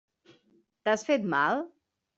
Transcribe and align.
T'has 0.89 1.05
fet 1.11 1.31
mal? 1.37 1.65